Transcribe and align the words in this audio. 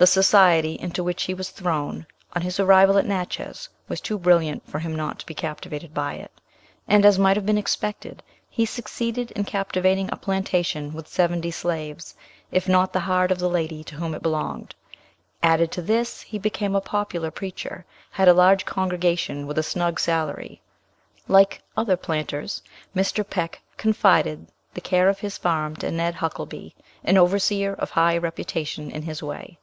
The 0.00 0.06
society 0.06 0.78
into 0.80 1.04
which 1.04 1.24
he 1.24 1.34
was 1.34 1.50
thrown 1.50 2.06
on 2.34 2.40
his 2.40 2.58
arrival 2.58 2.96
at 2.96 3.04
Natchez 3.04 3.68
was 3.86 4.00
too 4.00 4.18
brilliant 4.18 4.66
for 4.66 4.78
him 4.78 4.96
not 4.96 5.18
to 5.18 5.26
be 5.26 5.34
captivated 5.34 5.92
by 5.92 6.14
it; 6.14 6.30
and, 6.88 7.04
as 7.04 7.18
might 7.18 7.36
have 7.36 7.44
been 7.44 7.58
expected, 7.58 8.22
he 8.48 8.64
succeeded 8.64 9.30
in 9.32 9.44
captivating 9.44 10.08
a 10.10 10.16
plantation 10.16 10.94
with 10.94 11.06
seventy 11.06 11.50
slaves, 11.50 12.14
if 12.50 12.66
not 12.66 12.94
the 12.94 13.00
heart 13.00 13.30
of 13.30 13.38
the 13.40 13.50
lady 13.50 13.84
to 13.84 13.96
whom 13.96 14.14
it 14.14 14.22
belonged. 14.22 14.74
Added 15.42 15.70
to 15.72 15.82
this, 15.82 16.22
he 16.22 16.38
became 16.38 16.74
a 16.74 16.80
popular 16.80 17.30
preacher, 17.30 17.84
had 18.10 18.26
a 18.26 18.32
large 18.32 18.64
congregation 18.64 19.46
with 19.46 19.58
a 19.58 19.62
snug 19.62 20.00
salary. 20.00 20.62
Like 21.28 21.60
other 21.76 21.98
planters, 21.98 22.62
Mr. 22.96 23.22
Peck 23.22 23.60
confided 23.76 24.46
the 24.72 24.80
care 24.80 25.10
of 25.10 25.18
his 25.18 25.36
farm 25.36 25.76
to 25.76 25.90
Ned 25.90 26.14
Huckelby, 26.14 26.74
an 27.04 27.18
overseer 27.18 27.74
of 27.74 27.90
high 27.90 28.16
reputation 28.16 28.90
in 28.90 29.02
his 29.02 29.22
way. 29.22 29.58